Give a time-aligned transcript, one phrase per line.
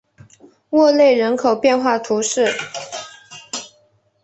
[0.71, 2.47] 沃内人口变化图示